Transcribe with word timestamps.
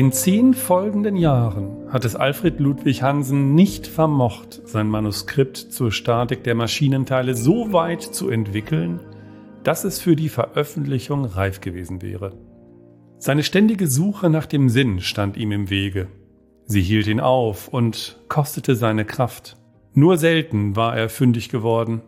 In 0.00 0.12
zehn 0.12 0.54
folgenden 0.54 1.14
Jahren 1.14 1.92
hat 1.92 2.06
es 2.06 2.16
Alfred 2.16 2.58
Ludwig 2.58 3.02
Hansen 3.02 3.54
nicht 3.54 3.86
vermocht, 3.86 4.62
sein 4.64 4.88
Manuskript 4.88 5.58
zur 5.58 5.92
Statik 5.92 6.42
der 6.42 6.54
Maschinenteile 6.54 7.34
so 7.34 7.74
weit 7.74 8.00
zu 8.00 8.30
entwickeln, 8.30 9.00
dass 9.62 9.84
es 9.84 10.00
für 10.00 10.16
die 10.16 10.30
Veröffentlichung 10.30 11.26
reif 11.26 11.60
gewesen 11.60 12.00
wäre. 12.00 12.32
Seine 13.18 13.42
ständige 13.42 13.88
Suche 13.88 14.30
nach 14.30 14.46
dem 14.46 14.70
Sinn 14.70 15.02
stand 15.02 15.36
ihm 15.36 15.52
im 15.52 15.68
Wege. 15.68 16.08
Sie 16.64 16.80
hielt 16.80 17.06
ihn 17.06 17.20
auf 17.20 17.68
und 17.68 18.18
kostete 18.30 18.76
seine 18.76 19.04
Kraft. 19.04 19.58
Nur 19.92 20.16
selten 20.16 20.76
war 20.76 20.96
er 20.96 21.10
fündig 21.10 21.50
geworden. 21.50 22.00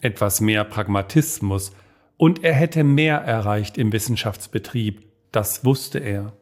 Etwas 0.00 0.40
mehr 0.40 0.64
Pragmatismus 0.64 1.74
und 2.16 2.42
er 2.42 2.54
hätte 2.54 2.84
mehr 2.84 3.18
erreicht 3.18 3.76
im 3.76 3.92
Wissenschaftsbetrieb, 3.92 5.02
das 5.30 5.62
wusste 5.66 5.98
er. 5.98 6.32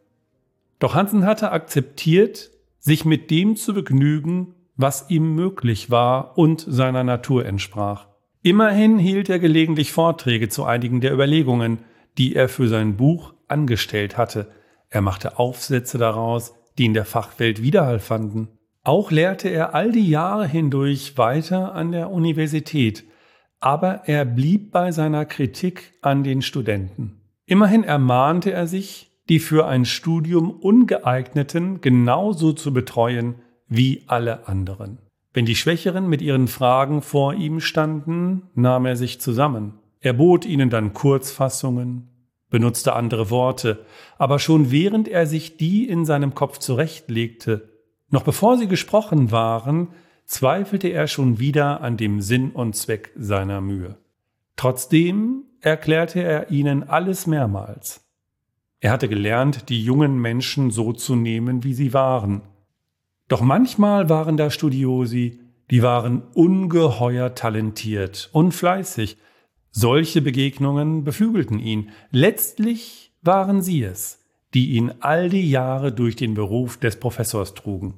Doch 0.81 0.95
Hansen 0.95 1.25
hatte 1.25 1.53
akzeptiert, 1.53 2.51
sich 2.79 3.05
mit 3.05 3.31
dem 3.31 3.55
zu 3.55 3.75
begnügen, 3.75 4.55
was 4.77 5.11
ihm 5.11 5.35
möglich 5.35 5.91
war 5.91 6.37
und 6.39 6.65
seiner 6.67 7.05
Natur 7.05 7.45
entsprach. 7.47 8.09
Immerhin 8.43 8.99
hielt 8.99 9.29
er 9.29 9.39
gelegentlich 9.39 9.93
Vorträge 9.93 10.49
zu 10.49 10.65
einigen 10.65 11.03
der 11.03 11.13
Überlegungen, 11.13 11.81
die 12.17 12.35
er 12.35 12.49
für 12.49 12.67
sein 12.67 12.97
Buch 12.97 13.35
angestellt 13.47 14.17
hatte. 14.17 14.51
Er 14.89 15.03
machte 15.03 15.39
Aufsätze 15.39 15.99
daraus, 15.99 16.55
die 16.79 16.87
in 16.87 16.95
der 16.95 17.05
Fachwelt 17.05 17.63
Widerhall 17.63 17.99
fanden. 17.99 18.49
Auch 18.83 19.11
lehrte 19.11 19.51
er 19.51 19.75
all 19.75 19.93
die 19.93 20.09
Jahre 20.09 20.47
hindurch 20.47 21.19
weiter 21.19 21.75
an 21.75 21.93
der 21.93 22.11
Universität, 22.11 23.05
aber 23.61 24.09
er 24.09 24.25
blieb 24.25 24.73
bei 24.73 24.91
seiner 24.91 25.27
Kritik 25.27 25.93
an 26.01 26.25
den 26.25 26.41
Studenten. 26.41 27.21
Immerhin 27.45 27.85
ermahnte 27.85 28.53
er 28.53 28.67
sich, 28.67 29.10
die 29.31 29.39
für 29.39 29.67
ein 29.67 29.85
Studium 29.85 30.51
ungeeigneten 30.51 31.81
genauso 31.81 32.53
zu 32.53 32.73
betreuen 32.73 33.37
wie 33.69 34.03
alle 34.09 34.49
anderen. 34.49 34.99
Wenn 35.33 35.47
die 35.47 35.55
Schwächeren 35.55 36.09
mit 36.09 36.21
ihren 36.21 36.49
Fragen 36.49 37.01
vor 37.01 37.35
ihm 37.35 37.61
standen, 37.61 38.51
nahm 38.55 38.87
er 38.87 38.97
sich 38.97 39.21
zusammen. 39.21 39.79
Er 40.01 40.15
bot 40.15 40.45
ihnen 40.45 40.69
dann 40.69 40.95
Kurzfassungen, 40.95 42.09
benutzte 42.51 42.95
andere 42.95 43.31
Worte, 43.31 43.87
aber 44.19 44.41
schon 44.41 44.73
während 44.73 45.07
er 45.07 45.27
sich 45.27 45.57
die 45.57 45.89
in 45.89 46.05
seinem 46.05 46.35
Kopf 46.35 46.59
zurechtlegte, 46.59 47.69
noch 48.11 48.25
bevor 48.25 48.59
sie 48.59 48.67
gesprochen 48.67 49.31
waren, 49.31 49.89
zweifelte 50.25 50.89
er 50.89 51.07
schon 51.07 51.39
wieder 51.39 51.83
an 51.83 51.97
dem 51.97 52.21
Sinn 52.21 52.51
und 52.51 52.75
Zweck 52.75 53.13
seiner 53.17 53.61
Mühe. 53.61 53.97
Trotzdem 54.57 55.45
erklärte 55.61 56.21
er 56.21 56.51
ihnen 56.51 56.83
alles 56.83 57.29
mehrmals. 57.29 58.10
Er 58.81 58.93
hatte 58.93 59.09
gelernt, 59.09 59.69
die 59.69 59.83
jungen 59.83 60.19
Menschen 60.19 60.71
so 60.71 60.93
zu 60.93 61.15
nehmen, 61.15 61.65
wie 61.65 61.75
sie 61.75 61.93
waren. 61.93 62.41
Doch 63.29 63.43
manchmal 63.43 64.09
waren 64.09 64.37
da 64.37 64.51
Studiosi, 64.51 65.39
die 65.71 65.83
waren 65.83 66.23
ungeheuer 66.35 67.35
talentiert 67.35 68.31
und 68.33 68.53
fleißig. 68.53 69.19
Solche 69.71 70.21
Begegnungen 70.23 71.05
beflügelten 71.05 71.61
ihn. 71.61 71.91
Letztlich 72.11 73.13
waren 73.23 73.63
sie 73.63 73.85
es, 73.85 74.25
die 74.55 74.73
ihn 74.73 74.93
all 75.01 75.29
die 75.29 75.49
Jahre 75.49 75.93
durch 75.93 76.17
den 76.17 76.35
Beruf 76.35 76.77
des 76.79 76.97
Professors 76.97 77.55
trugen. 77.55 77.95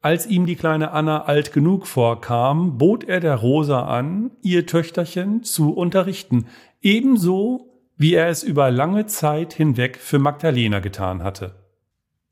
Als 0.00 0.26
ihm 0.26 0.46
die 0.46 0.56
kleine 0.56 0.92
Anna 0.92 1.24
alt 1.24 1.52
genug 1.52 1.86
vorkam, 1.86 2.78
bot 2.78 3.04
er 3.04 3.20
der 3.20 3.36
Rosa 3.36 3.82
an, 3.82 4.30
ihr 4.42 4.66
Töchterchen 4.66 5.42
zu 5.44 5.72
unterrichten, 5.72 6.46
ebenso 6.80 7.67
wie 7.98 8.14
er 8.14 8.28
es 8.28 8.42
über 8.42 8.70
lange 8.70 9.06
Zeit 9.06 9.52
hinweg 9.52 9.98
für 9.98 10.18
Magdalena 10.18 10.78
getan 10.78 11.22
hatte. 11.22 11.56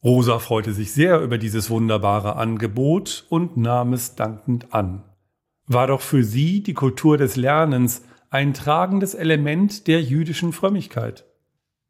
Rosa 0.03 0.39
freute 0.39 0.73
sich 0.73 0.93
sehr 0.93 1.21
über 1.21 1.37
dieses 1.37 1.69
wunderbare 1.69 2.37
Angebot 2.37 3.27
und 3.29 3.57
nahm 3.57 3.93
es 3.93 4.15
dankend 4.15 4.73
an. 4.73 5.03
War 5.67 5.89
doch 5.89 6.01
für 6.01 6.23
sie 6.23 6.63
die 6.63 6.75
Kultur 6.75 7.19
des 7.19 7.35
Lernens 7.35 8.05
ein 8.31 8.55
tragendes 8.55 9.15
Element 9.15 9.89
der 9.89 10.01
jüdischen 10.01 10.53
Frömmigkeit. 10.53 11.25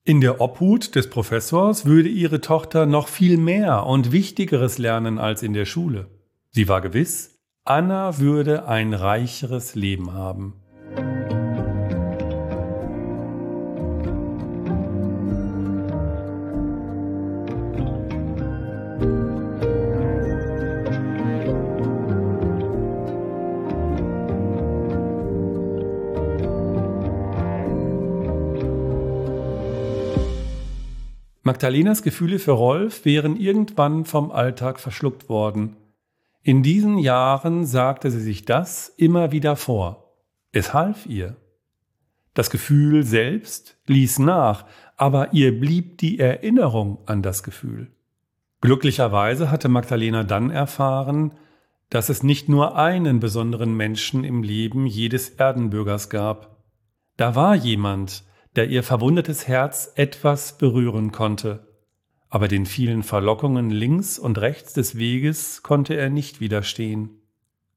In 0.05 0.23
der 0.23 0.41
Obhut 0.41 0.95
des 0.95 1.11
Professors 1.11 1.85
würde 1.85 2.09
ihre 2.09 2.41
Tochter 2.41 2.87
noch 2.87 3.09
viel 3.09 3.37
mehr 3.37 3.85
und 3.85 4.13
Wichtigeres 4.13 4.79
lernen 4.79 5.19
als 5.19 5.43
in 5.43 5.53
der 5.53 5.67
Schule. 5.67 6.07
Sie 6.51 6.69
war 6.69 6.81
gewiss, 6.81 7.39
Anna 7.65 8.19
würde 8.19 8.67
ein 8.69 8.95
reicheres 8.95 9.75
Leben 9.75 10.15
haben. 10.15 10.55
Magdalenas 31.47 32.03
Gefühle 32.03 32.41
für 32.41 32.51
Rolf 32.51 33.05
wären 33.05 33.37
irgendwann 33.37 34.05
vom 34.05 34.33
Alltag 34.33 34.81
verschluckt 34.81 35.29
worden. 35.29 35.77
In 36.43 36.65
diesen 36.65 36.99
Jahren 36.99 37.65
sagte 37.65 38.11
sie 38.11 38.21
sich 38.21 38.45
das 38.45 38.89
immer 38.89 39.31
wieder 39.31 39.55
vor. 39.55 40.13
Es 40.51 40.75
half 40.75 41.07
ihr. 41.07 41.37
Das 42.35 42.51
Gefühl 42.51 43.05
selbst 43.05 43.79
ließ 43.87 44.19
nach, 44.19 44.65
aber 44.97 45.35
ihr 45.35 45.57
blieb 45.57 45.99
die 45.99 46.19
Erinnerung 46.19 46.99
an 47.07 47.23
das 47.23 47.45
Gefühl. 47.45 47.93
Glücklicherweise 48.61 49.49
hatte 49.49 49.69
Magdalena 49.69 50.25
dann 50.25 50.51
erfahren, 50.51 51.31
dass 51.91 52.09
es 52.09 52.25
nicht 52.25 52.49
nur 52.49 52.77
einen 52.77 53.21
besonderen 53.21 53.73
Menschen 53.77 54.25
im 54.25 54.43
Leben 54.43 54.85
jedes 54.85 55.29
Erdenbürgers 55.29 56.11
gab. 56.11 56.65
Da 57.17 57.37
war 57.37 57.55
jemand, 57.55 58.25
der 58.57 58.69
ihr 58.69 58.83
verwundetes 58.83 59.47
Herz 59.47 59.93
etwas 59.95 60.57
berühren 60.57 61.13
konnte. 61.13 61.67
Aber 62.29 62.49
den 62.49 62.67
vielen 62.67 63.03
Verlockungen 63.03 63.71
links 63.71 64.19
und 64.19 64.39
rechts 64.39 64.73
des 64.73 64.99
Weges 64.99 65.63
konnte 65.63 65.95
er 65.95 66.11
nicht 66.11 66.41
widerstehen. 66.41 67.21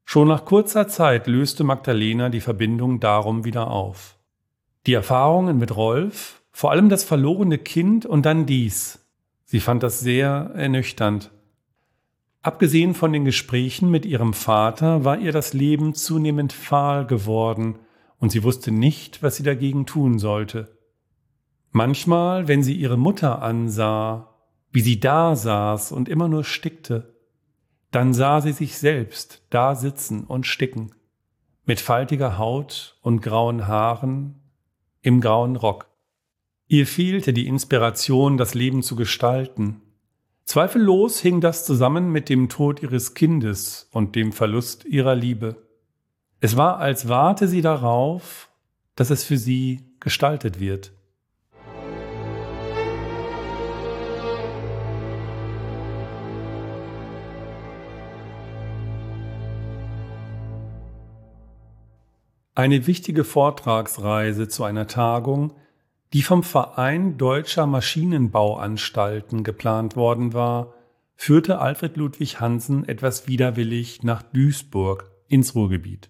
Schon 0.05 0.27
nach 0.27 0.45
kurzer 0.45 0.87
Zeit 0.87 1.27
löste 1.27 1.63
Magdalena 1.63 2.29
die 2.29 2.41
Verbindung 2.41 2.99
darum 2.99 3.45
wieder 3.45 3.69
auf. 3.69 4.17
Die 4.87 4.93
Erfahrungen 4.93 5.57
mit 5.59 5.75
Rolf, 5.75 6.41
vor 6.51 6.71
allem 6.71 6.89
das 6.89 7.03
verlorene 7.03 7.57
Kind 7.57 8.05
und 8.05 8.25
dann 8.25 8.45
dies. 8.45 9.05
Sie 9.45 9.59
fand 9.59 9.83
das 9.83 9.99
sehr 9.99 10.51
ernüchternd. 10.55 11.29
Abgesehen 12.41 12.95
von 12.95 13.11
den 13.13 13.25
Gesprächen 13.25 13.91
mit 13.91 14.05
ihrem 14.05 14.33
Vater 14.33 15.03
war 15.03 15.19
ihr 15.19 15.33
das 15.33 15.53
Leben 15.53 15.93
zunehmend 15.93 16.53
fahl 16.53 17.05
geworden 17.05 17.75
und 18.19 18.31
sie 18.31 18.43
wusste 18.43 18.71
nicht, 18.71 19.23
was 19.23 19.37
sie 19.37 19.43
dagegen 19.43 19.85
tun 19.85 20.19
sollte. 20.19 20.77
Manchmal, 21.71 22.47
wenn 22.47 22.63
sie 22.63 22.73
ihre 22.73 22.97
Mutter 22.97 23.41
ansah, 23.41 24.35
wie 24.71 24.81
sie 24.81 24.99
da 24.99 25.35
saß 25.35 25.91
und 25.91 26.09
immer 26.09 26.27
nur 26.27 26.43
stickte, 26.43 27.15
dann 27.91 28.13
sah 28.13 28.41
sie 28.41 28.51
sich 28.51 28.77
selbst 28.77 29.43
da 29.49 29.75
sitzen 29.75 30.23
und 30.25 30.45
sticken, 30.45 30.93
mit 31.65 31.79
faltiger 31.79 32.37
Haut 32.37 32.97
und 33.01 33.21
grauen 33.21 33.67
Haaren, 33.67 34.35
im 35.01 35.21
grauen 35.21 35.55
Rock. 35.55 35.87
Ihr 36.67 36.85
fehlte 36.85 37.33
die 37.33 37.47
Inspiration, 37.47 38.37
das 38.37 38.53
Leben 38.53 38.83
zu 38.83 38.95
gestalten. 38.95 39.81
Zweifellos 40.43 41.19
hing 41.19 41.41
das 41.41 41.65
zusammen 41.65 42.11
mit 42.11 42.29
dem 42.29 42.49
Tod 42.49 42.83
ihres 42.83 43.13
Kindes 43.13 43.89
und 43.91 44.15
dem 44.15 44.31
Verlust 44.31 44.85
ihrer 44.85 45.15
Liebe. 45.15 45.68
Es 46.41 46.55
war, 46.55 46.77
als 46.77 47.09
warte 47.09 47.49
sie 47.49 47.61
darauf, 47.61 48.49
dass 48.95 49.09
es 49.09 49.25
für 49.25 49.37
sie 49.37 49.81
gestaltet 49.99 50.61
wird. 50.61 50.93
Eine 62.55 62.87
wichtige 62.87 63.23
Vortragsreise 63.25 64.47
zu 64.47 64.63
einer 64.63 64.87
Tagung, 64.87 65.53
die 66.13 66.23
vom 66.23 66.43
Verein 66.43 67.17
Deutscher 67.17 67.67
Maschinenbauanstalten 67.67 69.43
geplant 69.43 69.95
worden 69.97 70.33
war, 70.33 70.73
führte 71.15 71.59
Alfred 71.59 71.97
Ludwig 71.97 72.39
Hansen 72.39 72.87
etwas 72.87 73.27
widerwillig 73.27 74.03
nach 74.03 74.23
Duisburg 74.23 75.11
ins 75.27 75.53
Ruhrgebiet. 75.53 76.09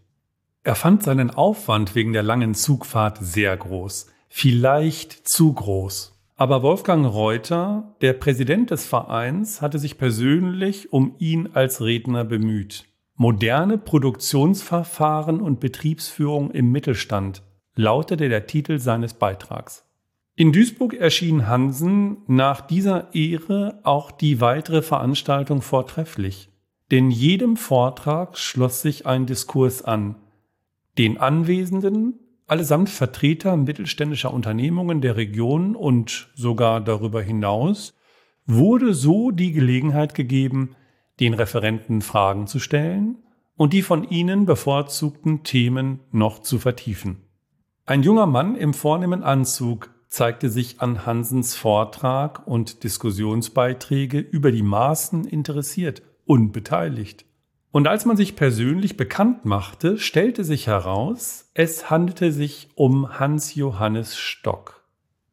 Er 0.69 0.75
fand 0.75 1.01
seinen 1.01 1.31
Aufwand 1.31 1.95
wegen 1.95 2.13
der 2.13 2.21
langen 2.21 2.53
Zugfahrt 2.53 3.17
sehr 3.19 3.57
groß, 3.57 4.05
vielleicht 4.27 5.27
zu 5.27 5.51
groß. 5.51 6.15
Aber 6.35 6.61
Wolfgang 6.61 7.11
Reuter, 7.11 7.95
der 8.01 8.13
Präsident 8.13 8.69
des 8.69 8.85
Vereins, 8.85 9.63
hatte 9.63 9.79
sich 9.79 9.97
persönlich 9.97 10.93
um 10.93 11.15
ihn 11.17 11.49
als 11.55 11.81
Redner 11.81 12.23
bemüht. 12.23 12.85
Moderne 13.15 13.79
Produktionsverfahren 13.79 15.41
und 15.41 15.59
Betriebsführung 15.59 16.51
im 16.51 16.71
Mittelstand 16.71 17.41
lautete 17.75 18.29
der 18.29 18.45
Titel 18.45 18.77
seines 18.77 19.15
Beitrags. 19.15 19.85
In 20.35 20.51
Duisburg 20.51 20.93
erschien 20.93 21.47
Hansen 21.47 22.17
nach 22.27 22.61
dieser 22.61 23.15
Ehre 23.15 23.79
auch 23.81 24.11
die 24.11 24.39
weitere 24.39 24.83
Veranstaltung 24.83 25.63
vortrefflich. 25.63 26.49
Denn 26.91 27.09
jedem 27.09 27.57
Vortrag 27.57 28.37
schloss 28.37 28.83
sich 28.83 29.07
ein 29.07 29.25
Diskurs 29.25 29.81
an. 29.81 30.13
Den 30.99 31.17
Anwesenden, 31.17 32.19
allesamt 32.45 32.89
Vertreter 32.89 33.55
mittelständischer 33.55 34.33
Unternehmungen 34.33 34.99
der 34.99 35.15
Region 35.15 35.77
und 35.77 36.29
sogar 36.35 36.81
darüber 36.81 37.21
hinaus, 37.21 37.95
wurde 38.45 38.93
so 38.93 39.31
die 39.31 39.53
Gelegenheit 39.53 40.13
gegeben, 40.13 40.75
den 41.21 41.33
Referenten 41.33 42.01
Fragen 42.01 42.47
zu 42.47 42.59
stellen 42.59 43.17
und 43.55 43.71
die 43.71 43.81
von 43.81 44.09
ihnen 44.09 44.45
bevorzugten 44.45 45.43
Themen 45.43 46.01
noch 46.11 46.39
zu 46.39 46.59
vertiefen. 46.59 47.21
Ein 47.85 48.03
junger 48.03 48.25
Mann 48.25 48.57
im 48.57 48.73
vornehmen 48.73 49.23
Anzug 49.23 49.91
zeigte 50.09 50.49
sich 50.49 50.81
an 50.81 51.05
Hansens 51.05 51.55
Vortrag 51.55 52.45
und 52.45 52.83
Diskussionsbeiträge 52.83 54.19
über 54.19 54.51
die 54.51 54.63
Maßen 54.63 55.23
interessiert 55.23 56.01
und 56.25 56.51
beteiligt. 56.51 57.23
Und 57.71 57.87
als 57.87 58.05
man 58.05 58.17
sich 58.17 58.35
persönlich 58.35 58.97
bekannt 58.97 59.45
machte, 59.45 59.99
stellte 59.99 60.43
sich 60.43 60.67
heraus, 60.67 61.51
es 61.53 61.91
handelte 61.91 62.31
sich 62.31 62.69
um 62.73 63.19
Hans 63.19 63.53
Johannes 63.53 64.17
Stock, 64.17 64.83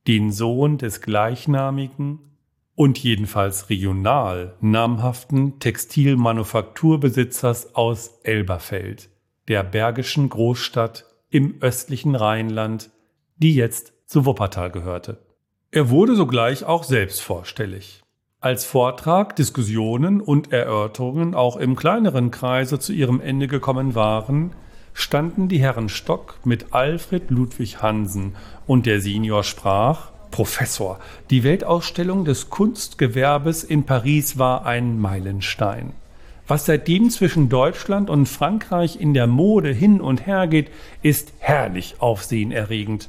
den 0.06 0.30
Sohn 0.30 0.76
des 0.76 1.00
gleichnamigen 1.00 2.36
und 2.74 2.98
jedenfalls 2.98 3.70
regional 3.70 4.54
namhaften 4.60 5.60
Textilmanufakturbesitzers 5.60 7.74
aus 7.74 8.20
Elberfeld, 8.22 9.08
der 9.48 9.64
bergischen 9.64 10.28
Großstadt 10.28 11.06
im 11.30 11.56
östlichen 11.62 12.14
Rheinland, 12.14 12.90
die 13.36 13.54
jetzt 13.54 13.94
zu 14.04 14.26
Wuppertal 14.26 14.70
gehörte. 14.70 15.24
Er 15.70 15.88
wurde 15.88 16.14
sogleich 16.14 16.64
auch 16.64 16.84
selbst 16.84 17.22
vorstellig. 17.22 18.02
Als 18.46 18.64
Vortrag, 18.64 19.34
Diskussionen 19.34 20.20
und 20.20 20.52
Erörterungen 20.52 21.34
auch 21.34 21.56
im 21.56 21.74
kleineren 21.74 22.30
Kreise 22.30 22.78
zu 22.78 22.92
ihrem 22.92 23.20
Ende 23.20 23.48
gekommen 23.48 23.96
waren, 23.96 24.52
standen 24.94 25.48
die 25.48 25.58
Herren 25.58 25.88
Stock 25.88 26.38
mit 26.44 26.66
Alfred 26.72 27.28
Ludwig 27.32 27.82
Hansen 27.82 28.36
und 28.68 28.86
der 28.86 29.00
Senior 29.00 29.42
sprach 29.42 30.12
Professor, 30.30 31.00
die 31.30 31.42
Weltausstellung 31.42 32.24
des 32.24 32.48
Kunstgewerbes 32.48 33.64
in 33.64 33.82
Paris 33.82 34.38
war 34.38 34.64
ein 34.64 35.00
Meilenstein. 35.00 35.94
Was 36.46 36.66
seitdem 36.66 37.10
zwischen 37.10 37.48
Deutschland 37.48 38.08
und 38.08 38.26
Frankreich 38.26 39.00
in 39.00 39.12
der 39.12 39.26
Mode 39.26 39.72
hin 39.72 40.00
und 40.00 40.24
her 40.24 40.46
geht, 40.46 40.70
ist 41.02 41.32
herrlich 41.40 41.96
aufsehenerregend. 41.98 43.08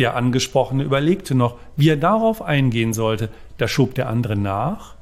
Der 0.00 0.16
Angesprochene 0.16 0.82
überlegte 0.82 1.36
noch, 1.36 1.58
wie 1.76 1.90
er 1.90 1.96
darauf 1.96 2.42
eingehen 2.42 2.92
sollte, 2.92 3.28
da 3.58 3.68
schob 3.68 3.94
der 3.94 4.08
andere 4.08 4.36
nach. 4.36 4.94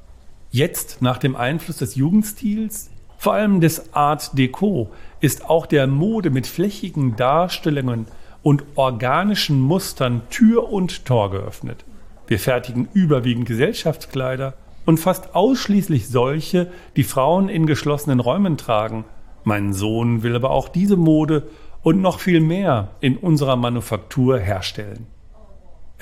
Jetzt, 0.50 1.00
nach 1.00 1.18
dem 1.18 1.36
Einfluss 1.36 1.78
des 1.78 1.94
Jugendstils, 1.94 2.90
vor 3.16 3.34
allem 3.34 3.60
des 3.60 3.94
Art 3.94 4.36
Deco, 4.36 4.90
ist 5.20 5.48
auch 5.48 5.66
der 5.66 5.86
Mode 5.86 6.30
mit 6.30 6.46
flächigen 6.46 7.16
Darstellungen 7.16 8.06
und 8.42 8.64
organischen 8.74 9.60
Mustern 9.60 10.22
Tür 10.28 10.70
und 10.70 11.04
Tor 11.04 11.30
geöffnet. 11.30 11.84
Wir 12.26 12.38
fertigen 12.38 12.88
überwiegend 12.92 13.46
Gesellschaftskleider 13.46 14.54
und 14.84 14.98
fast 14.98 15.34
ausschließlich 15.34 16.08
solche, 16.08 16.72
die 16.96 17.04
Frauen 17.04 17.48
in 17.48 17.66
geschlossenen 17.66 18.20
Räumen 18.20 18.56
tragen. 18.56 19.04
Mein 19.44 19.72
Sohn 19.72 20.22
will 20.22 20.34
aber 20.34 20.50
auch 20.50 20.68
diese 20.68 20.96
Mode 20.96 21.44
und 21.82 22.00
noch 22.00 22.20
viel 22.20 22.40
mehr 22.40 22.90
in 23.00 23.16
unserer 23.16 23.56
Manufaktur 23.56 24.38
herstellen. 24.38 25.06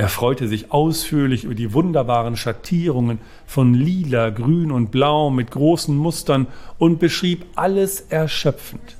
Er 0.00 0.08
freute 0.08 0.48
sich 0.48 0.72
ausführlich 0.72 1.44
über 1.44 1.54
die 1.54 1.74
wunderbaren 1.74 2.34
Schattierungen 2.34 3.18
von 3.46 3.74
lila, 3.74 4.30
grün 4.30 4.72
und 4.72 4.90
blau 4.90 5.28
mit 5.28 5.50
großen 5.50 5.94
Mustern 5.94 6.46
und 6.78 6.98
beschrieb 6.98 7.44
alles 7.54 8.00
erschöpfend. 8.08 8.96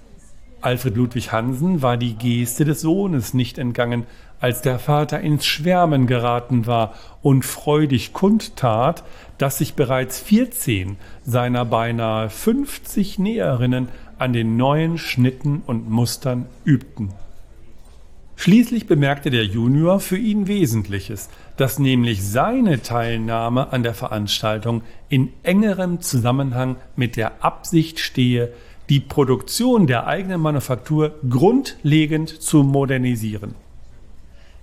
Alfred 0.61 0.99
Ludwig 0.99 1.33
Hansen 1.33 1.81
war 1.81 1.97
die 1.97 2.17
Geste 2.17 2.67
des 2.67 2.83
Sohnes 2.83 3.33
nicht 3.33 3.57
entgangen, 3.57 4.05
als 4.41 4.61
der 4.61 4.79
Vater 4.79 5.21
ins 5.21 5.47
Schwärmen 5.47 6.07
geraten 6.07 6.67
war 6.67 6.93
und 7.23 7.47
freudig 7.47 8.13
kundtat, 8.13 9.03
dass 9.39 9.57
sich 9.57 9.73
bereits 9.73 10.21
14 10.21 10.99
seiner 11.25 11.65
beinahe 11.65 12.29
50 12.29 13.19
Näherinnen 13.19 13.89
an 14.19 14.35
den 14.35 14.59
neuen 14.59 14.99
Schnitten 14.99 15.63
und 15.67 15.89
Mustern 15.89 16.45
übten. 16.65 17.15
Schließlich 18.41 18.87
bemerkte 18.87 19.29
der 19.29 19.45
Junior 19.45 20.01
für 20.01 20.17
ihn 20.17 20.47
Wesentliches, 20.47 21.29
dass 21.59 21.79
nämlich 21.79 22.25
seine 22.25 22.81
Teilnahme 22.81 23.71
an 23.71 23.83
der 23.83 23.93
Veranstaltung 23.93 24.81
in 25.11 25.31
engerem 25.43 26.01
Zusammenhang 26.01 26.77
mit 26.97 27.17
der 27.17 27.45
Absicht 27.45 28.01
stehe, 28.01 28.51
die 28.89 28.99
Produktion 28.99 29.87
der 29.87 30.07
eigenen 30.07 30.41
Manufaktur 30.41 31.17
grundlegend 31.29 32.31
zu 32.31 32.63
modernisieren. 32.63 33.57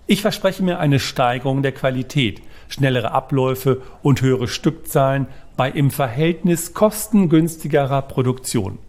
Ich 0.07 0.23
verspreche 0.23 0.63
mir 0.63 0.79
eine 0.79 0.99
Steigerung 0.99 1.61
der 1.61 1.71
Qualität, 1.71 2.41
schnellere 2.69 3.11
Abläufe 3.11 3.83
und 4.01 4.23
höhere 4.23 4.47
Stückzahlen 4.47 5.27
bei 5.55 5.69
im 5.69 5.91
Verhältnis 5.91 6.73
kostengünstigerer 6.73 8.01
Produktion. 8.01 8.79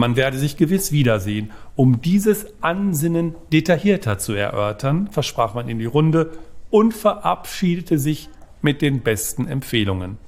Man 0.00 0.14
werde 0.14 0.38
sich 0.38 0.56
gewiss 0.56 0.92
wiedersehen, 0.92 1.50
um 1.74 2.00
dieses 2.00 2.46
Ansinnen 2.62 3.34
detaillierter 3.52 4.16
zu 4.16 4.32
erörtern, 4.32 5.08
versprach 5.10 5.54
man 5.54 5.68
in 5.68 5.80
die 5.80 5.86
Runde 5.86 6.38
und 6.70 6.94
verabschiedete 6.94 7.98
sich 7.98 8.28
mit 8.62 8.80
den 8.80 9.00
besten 9.00 9.48
Empfehlungen. 9.48 10.18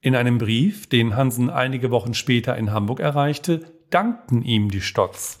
In 0.00 0.16
einem 0.16 0.38
Brief, 0.38 0.86
den 0.86 1.16
Hansen 1.16 1.50
einige 1.50 1.90
Wochen 1.90 2.14
später 2.14 2.56
in 2.56 2.72
Hamburg 2.72 3.00
erreichte, 3.00 3.60
dankten 3.90 4.40
ihm 4.40 4.70
die 4.70 4.80
Stotz. 4.80 5.38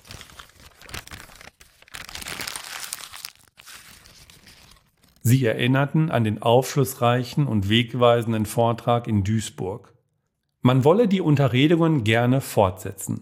Sie 5.22 5.42
erinnerten 5.46 6.10
an 6.10 6.22
den 6.22 6.42
aufschlussreichen 6.42 7.46
und 7.46 7.70
wegweisenden 7.70 8.44
Vortrag 8.44 9.08
in 9.08 9.24
Duisburg. 9.24 9.93
Man 10.66 10.82
wolle 10.82 11.08
die 11.08 11.20
Unterredungen 11.20 12.04
gerne 12.04 12.40
fortsetzen. 12.40 13.20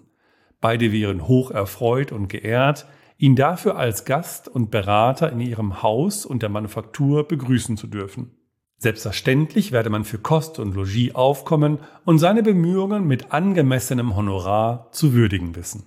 Beide 0.60 0.92
wären 0.92 1.26
hoch 1.26 1.50
erfreut 1.50 2.12
und 2.12 2.28
geehrt, 2.28 2.86
ihn 3.18 3.34
dafür 3.34 3.76
als 3.76 4.04
Gast 4.04 4.46
und 4.46 4.70
Berater 4.70 5.32
in 5.32 5.40
ihrem 5.40 5.82
Haus 5.82 6.24
und 6.24 6.42
der 6.42 6.50
Manufaktur 6.50 7.26
begrüßen 7.26 7.76
zu 7.76 7.88
dürfen. 7.88 8.30
Selbstverständlich 8.78 9.72
werde 9.72 9.90
man 9.90 10.04
für 10.04 10.18
Kost 10.18 10.60
und 10.60 10.76
Logis 10.76 11.16
aufkommen 11.16 11.80
und 12.04 12.20
seine 12.20 12.44
Bemühungen 12.44 13.08
mit 13.08 13.32
angemessenem 13.32 14.14
Honorar 14.14 14.86
zu 14.92 15.12
würdigen 15.12 15.56
wissen. 15.56 15.82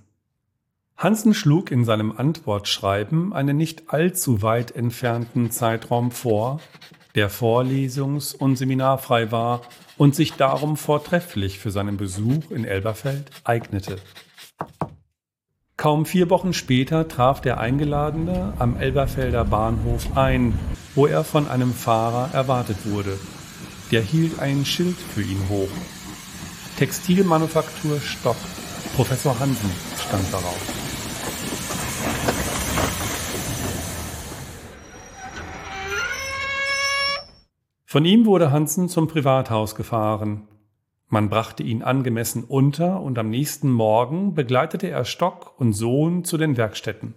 Hansen 0.98 1.34
schlug 1.34 1.72
in 1.72 1.86
seinem 1.86 2.12
Antwortschreiben 2.12 3.32
einen 3.32 3.56
nicht 3.56 3.94
allzu 3.94 4.42
weit 4.42 4.76
entfernten 4.76 5.52
Zeitraum 5.52 6.12
vor, 6.12 6.60
der 7.16 7.32
vorlesungs- 7.32 8.36
und 8.36 8.58
seminarfrei 8.58 9.32
war 9.32 9.62
und 9.98 10.16
sich 10.16 10.34
darum 10.34 10.78
vortrefflich 10.78 11.60
für 11.60 11.72
seinen 11.72 11.98
Besuch 11.98 12.52
in 12.52 12.66
Elberfeld 12.66 13.32
eignete. 13.44 13.98
Kaum 15.78 16.06
vier 16.06 16.30
Wochen 16.30 16.54
später 16.54 17.08
traf 17.08 17.42
der 17.42 17.60
Eingeladene 17.60 18.54
am 18.60 18.78
Elberfelder 18.78 19.46
Bahnhof 19.46 20.18
ein, 20.18 20.58
wo 20.94 21.06
er 21.06 21.24
von 21.24 21.48
einem 21.48 21.74
Fahrer 21.74 22.34
erwartet 22.34 22.78
wurde. 22.86 23.18
Der 23.92 24.02
hielt 24.02 24.40
ein 24.40 24.66
Schild 24.66 24.98
für 24.98 25.22
ihn 25.22 25.50
hoch. 25.50 25.70
Textilmanufaktur 26.78 28.00
Stock. 28.00 28.38
Professor 28.96 29.38
Hansen 29.40 29.70
stand 29.98 30.34
darauf. 30.34 30.76
Von 37.96 38.04
ihm 38.04 38.26
wurde 38.26 38.52
Hansen 38.52 38.90
zum 38.90 39.08
Privathaus 39.08 39.74
gefahren. 39.74 40.50
Man 41.08 41.30
brachte 41.30 41.64
ihn 41.64 41.82
angemessen 41.82 42.44
unter 42.44 43.00
und 43.00 43.18
am 43.18 43.30
nächsten 43.30 43.72
Morgen 43.72 44.34
begleitete 44.34 44.90
er 44.90 45.06
Stock 45.06 45.54
und 45.58 45.72
Sohn 45.72 46.26
zu 46.26 46.38
den 46.38 46.58
Werkstätten. 46.58 47.14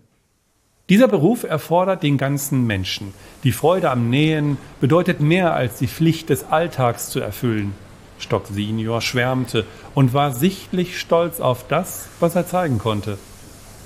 Dieser 0.88 1.08
Beruf 1.08 1.42
erfordert 1.42 2.04
den 2.04 2.16
ganzen 2.16 2.64
Menschen. 2.64 3.12
Die 3.42 3.50
Freude 3.50 3.90
am 3.90 4.08
Nähen 4.08 4.56
bedeutet 4.80 5.18
mehr 5.18 5.52
als 5.52 5.78
die 5.78 5.88
Pflicht 5.88 6.28
des 6.28 6.44
Alltags 6.44 7.10
zu 7.10 7.18
erfüllen. 7.18 7.74
Stock 8.20 8.46
Senior 8.46 9.00
schwärmte 9.00 9.64
und 9.96 10.14
war 10.14 10.30
sichtlich 10.32 11.00
stolz 11.00 11.40
auf 11.40 11.66
das, 11.66 12.08
was 12.20 12.36
er 12.36 12.46
zeigen 12.46 12.78
konnte. 12.78 13.18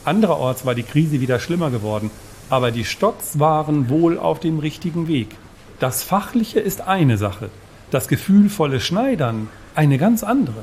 Andererorts 0.04 0.66
war 0.66 0.74
die 0.74 0.82
Krise 0.82 1.22
wieder 1.22 1.38
schlimmer 1.38 1.70
geworden, 1.70 2.10
aber 2.50 2.70
die 2.70 2.84
Stocks 2.84 3.38
waren 3.38 3.88
wohl 3.88 4.18
auf 4.18 4.40
dem 4.40 4.58
richtigen 4.58 5.08
Weg. 5.08 5.38
Das 5.82 6.04
Fachliche 6.04 6.60
ist 6.60 6.82
eine 6.82 7.18
Sache, 7.18 7.50
das 7.90 8.06
gefühlvolle 8.06 8.78
Schneidern 8.78 9.48
eine 9.74 9.98
ganz 9.98 10.22
andere. 10.22 10.62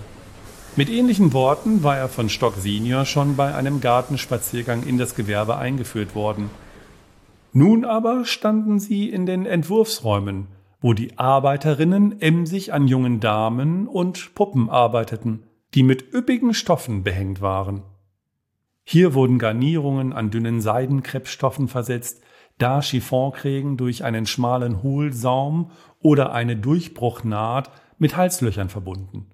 Mit 0.78 0.90
ähnlichen 0.90 1.34
Worten 1.34 1.84
war 1.84 1.98
er 1.98 2.08
von 2.08 2.30
Stock 2.30 2.56
Senior 2.56 3.04
schon 3.04 3.36
bei 3.36 3.54
einem 3.54 3.82
Gartenspaziergang 3.82 4.84
in 4.84 4.98
das 4.98 5.16
Gewerbe 5.16 5.58
eingeführt 5.58 6.16
worden– 6.16 6.50
Nun 7.52 7.84
aber 7.84 8.24
standen 8.24 8.80
sie 8.80 9.10
in 9.10 9.26
den 9.26 9.46
Entwurfsräumen, 9.46 10.48
wo 10.80 10.94
die 10.94 11.20
Arbeiterinnen 11.20 12.22
emsig 12.22 12.72
an 12.72 12.88
jungen 12.88 13.20
Damen 13.20 13.90
und 13.90 14.34
Puppen 14.36 14.70
arbeiteten, 14.70 15.44
die 15.74 15.84
mit 15.84 16.14
üppigen 16.14 16.54
Stoffen 16.54 17.04
behängt 17.04 17.42
waren. 17.42 17.82
Hier 18.86 19.14
wurden 19.16 19.38
Garnierungen 19.38 20.14
an 20.14 20.32
dünnen 20.32 20.62
Seidenkreppstoffen 20.62 21.68
versetzt, 21.68 22.24
da 22.60 22.82
Chiffonkrägen 22.82 23.76
durch 23.76 24.04
einen 24.04 24.28
schmalen 24.28 24.84
Hohlsaum 24.84 25.72
oder 26.00 26.32
eine 26.32 26.56
Durchbruchnaht 26.56 27.72
mit 27.98 28.16
Halslöchern 28.16 28.70
verbunden. 28.70 29.32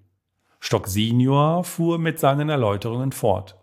Stock 0.60 0.88
Senior 0.88 1.64
fuhr 1.64 2.00
mit 2.00 2.20
seinen 2.20 2.50
Erläuterungen 2.50 3.12
fort. 3.12 3.56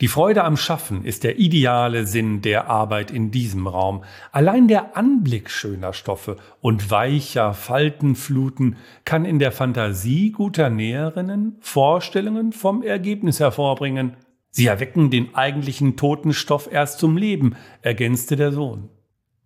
Die 0.00 0.08
Freude 0.08 0.42
am 0.42 0.56
Schaffen 0.56 1.04
ist 1.04 1.22
der 1.22 1.38
ideale 1.38 2.04
Sinn 2.04 2.42
der 2.42 2.68
Arbeit 2.68 3.12
in 3.12 3.30
diesem 3.30 3.68
Raum. 3.68 4.02
Allein 4.32 4.66
der 4.66 4.96
Anblick 4.96 5.48
schöner 5.48 5.92
Stoffe 5.92 6.36
und 6.60 6.90
weicher 6.90 7.54
Faltenfluten 7.54 8.76
kann 9.04 9.24
in 9.24 9.38
der 9.38 9.52
Fantasie 9.52 10.32
guter 10.32 10.68
Näherinnen 10.68 11.58
Vorstellungen 11.60 12.52
vom 12.52 12.82
Ergebnis 12.82 13.38
hervorbringen. 13.38 14.16
Sie 14.56 14.66
erwecken 14.66 15.10
den 15.10 15.34
eigentlichen 15.34 15.96
toten 15.96 16.32
Stoff 16.32 16.68
erst 16.70 17.00
zum 17.00 17.16
Leben, 17.16 17.56
ergänzte 17.82 18.36
der 18.36 18.52
Sohn. 18.52 18.88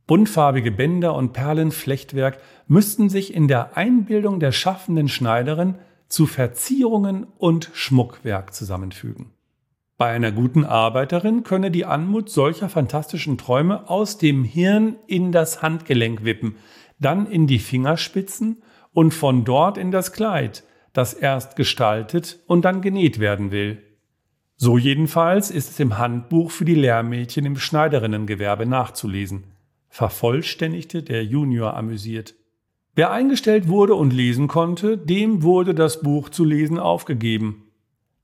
Buntfarbige 0.07 0.71
Bänder 0.71 1.15
und 1.15 1.33
Perlenflechtwerk 1.33 2.39
müssten 2.67 3.09
sich 3.09 3.33
in 3.33 3.49
der 3.49 3.75
Einbildung 3.79 4.39
der 4.39 4.53
schaffenden 4.53 5.09
Schneiderin 5.09 5.77
zu 6.09 6.27
Verzierungen 6.27 7.27
und 7.39 7.71
Schmuckwerk 7.73 8.53
zusammenfügen. 8.53 9.31
Bei 9.97 10.11
einer 10.11 10.31
guten 10.31 10.67
Arbeiterin 10.67 11.43
könne 11.43 11.71
die 11.71 11.87
Anmut 11.87 12.29
solcher 12.29 12.69
fantastischen 12.69 13.39
Träume 13.39 13.89
aus 13.89 14.19
dem 14.19 14.45
Hirn 14.45 14.97
in 15.07 15.33
das 15.33 15.63
Handgelenk 15.63 16.23
wippen, 16.23 16.57
dann 16.99 17.25
in 17.25 17.47
die 17.47 17.61
Fingerspitzen 17.61 18.63
und 18.93 19.15
von 19.15 19.47
dort 19.47 19.79
in 19.79 19.91
das 19.91 20.13
Kleid, 20.13 20.65
das 20.93 21.15
erst 21.15 21.57
gestaltet 21.57 22.41
und 22.47 22.67
dann 22.67 22.83
genäht 22.83 23.21
werden 23.21 23.53
will. 23.53 23.88
So 24.61 24.77
jedenfalls 24.77 25.53
ist 25.53 25.71
es 25.71 25.79
im 25.79 25.99
Handbuch 25.99 26.51
für 26.51 26.65
die 26.65 26.75
Lehrmädchen 26.75 27.47
im 27.47 27.57
Schneiderinnengewerbe 27.57 28.67
nachzulesen. 28.67 29.45
Vervollständigte 29.89 31.05
der 31.05 31.25
Junior 31.25 31.77
amüsiert. 31.77 32.35
Wer 32.97 33.13
eingestellt 33.13 33.69
wurde 33.69 33.95
und 33.95 34.13
lesen 34.13 34.49
konnte, 34.49 34.99
dem 34.99 35.45
wurde 35.45 35.77
das 35.77 36.01
Buch 36.01 36.29
zu 36.29 36.45
lesen 36.45 36.81
aufgegeben. 36.81 37.69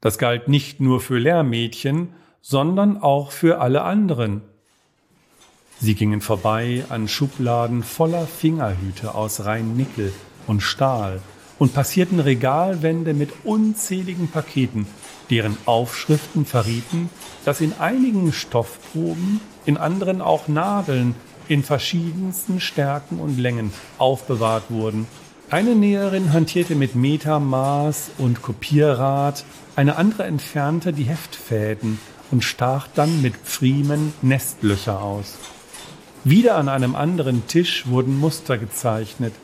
Das 0.00 0.18
galt 0.18 0.48
nicht 0.48 0.80
nur 0.80 1.00
für 1.00 1.18
Lehrmädchen, 1.18 2.08
sondern 2.40 2.98
auch 2.98 3.30
für 3.30 3.60
alle 3.60 3.82
anderen. 3.82 4.42
Sie 5.78 5.94
gingen 5.94 6.20
vorbei 6.20 6.84
an 6.88 7.06
Schubladen 7.06 7.84
voller 7.84 8.26
Fingerhüte 8.26 9.14
aus 9.14 9.44
Rheinnickel 9.44 10.12
und 10.48 10.62
Stahl 10.62 11.22
und 11.60 11.74
passierten 11.74 12.18
Regalwände 12.18 13.14
mit 13.14 13.30
unzähligen 13.44 14.26
Paketen, 14.26 14.88
deren 15.30 15.56
Aufschriften 15.64 16.46
verrieten, 16.46 17.10
dass 17.44 17.60
in 17.60 17.72
einigen 17.78 18.32
Stoffproben, 18.32 19.40
in 19.66 19.76
anderen 19.76 20.20
auch 20.20 20.48
Nadeln 20.48 21.14
in 21.48 21.62
verschiedensten 21.62 22.60
Stärken 22.60 23.18
und 23.18 23.38
Längen 23.38 23.72
aufbewahrt 23.98 24.64
wurden. 24.70 25.06
Eine 25.50 25.74
Näherin 25.74 26.32
hantierte 26.32 26.74
mit 26.74 26.94
Metermaß 26.94 28.12
und 28.18 28.42
Kopierrad 28.42 29.44
eine 29.76 29.96
andere 29.96 30.24
entfernte 30.24 30.92
die 30.92 31.04
Heftfäden 31.04 31.98
und 32.30 32.42
stach 32.42 32.88
dann 32.94 33.22
mit 33.22 33.36
Pfriemen 33.36 34.14
Nestlöcher 34.22 35.00
aus. 35.02 35.36
Wieder 36.24 36.56
an 36.56 36.68
einem 36.68 36.94
anderen 36.94 37.46
Tisch 37.46 37.86
wurden 37.86 38.18
Muster 38.18 38.56
gezeichnet. 38.56 39.34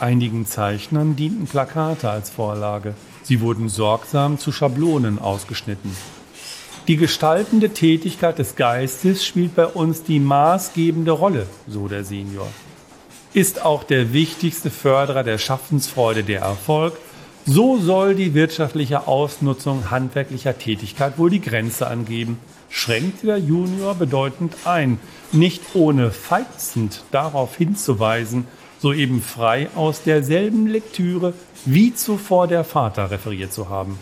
Einigen 0.00 0.44
Zeichnern 0.44 1.16
dienten 1.16 1.46
Plakate 1.46 2.10
als 2.10 2.28
Vorlage. 2.28 2.94
Sie 3.24 3.40
wurden 3.40 3.68
sorgsam 3.68 4.38
zu 4.38 4.52
Schablonen 4.52 5.18
ausgeschnitten. 5.18 5.96
Die 6.88 6.98
gestaltende 6.98 7.70
Tätigkeit 7.70 8.38
des 8.38 8.56
Geistes 8.56 9.24
spielt 9.24 9.56
bei 9.56 9.66
uns 9.66 10.02
die 10.02 10.20
maßgebende 10.20 11.12
Rolle, 11.12 11.46
so 11.66 11.88
der 11.88 12.04
Senior. 12.04 12.46
Ist 13.32 13.64
auch 13.64 13.82
der 13.82 14.12
wichtigste 14.12 14.70
Förderer 14.70 15.24
der 15.24 15.38
Schaffensfreude 15.38 16.22
der 16.22 16.42
Erfolg, 16.42 16.98
so 17.46 17.78
soll 17.78 18.14
die 18.14 18.34
wirtschaftliche 18.34 19.06
Ausnutzung 19.06 19.90
handwerklicher 19.90 20.58
Tätigkeit 20.58 21.18
wohl 21.18 21.30
die 21.30 21.40
Grenze 21.40 21.86
angeben, 21.86 22.38
schränkte 22.68 23.26
der 23.26 23.38
Junior 23.38 23.94
bedeutend 23.94 24.54
ein, 24.64 24.98
nicht 25.32 25.62
ohne 25.74 26.10
feizend 26.10 27.02
darauf 27.10 27.56
hinzuweisen, 27.56 28.46
soeben 28.84 29.22
frei 29.22 29.70
aus 29.74 30.02
derselben 30.02 30.66
Lektüre 30.66 31.32
wie 31.64 31.94
zuvor 31.94 32.48
der 32.48 32.64
Vater 32.64 33.10
referiert 33.10 33.50
zu 33.50 33.70
haben. 33.70 33.98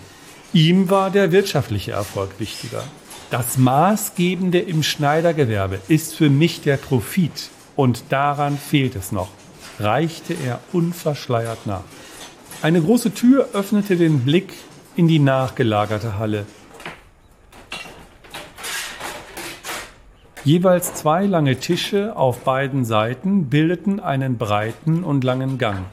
Ihm 0.53 0.91
war 0.91 1.11
der 1.11 1.31
wirtschaftliche 1.31 1.93
Erfolg 1.93 2.31
wichtiger. 2.41 2.83
Das 3.31 3.59
Maßgebende 3.59 4.59
im 4.59 4.83
Schneidergewerbe 4.83 5.79
ist 5.87 6.17
für 6.17 6.31
mich 6.31 6.63
der 6.63 6.79
Profit 6.79 7.51
und 7.77 8.03
daran 8.09 8.59
fehlt 8.59 8.97
es 8.97 9.13
noch, 9.13 9.29
reichte 9.79 10.35
er 10.35 10.59
unverschleiert 10.73 11.65
nach. 11.65 11.85
Eine 12.61 12.83
große 12.83 13.15
Tür 13.15 13.51
öffnete 13.53 13.95
den 13.97 14.25
Blick 14.25 14.53
in 14.97 15.07
die 15.07 15.21
nachgelagerte 15.21 16.19
Halle. 16.19 16.45
Jeweils 20.45 20.95
zwei 20.95 21.27
lange 21.27 21.57
Tische 21.61 22.17
auf 22.17 22.41
beiden 22.41 22.85
Seiten 22.85 23.47
bildeten 23.47 24.01
einen 24.01 24.39
breiten 24.39 25.05
und 25.05 25.23
langen 25.23 25.59
Gang. 25.59 25.85